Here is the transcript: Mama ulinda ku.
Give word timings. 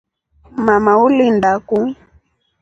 Mama 0.65 0.91
ulinda 1.05 1.51
ku. 1.67 1.77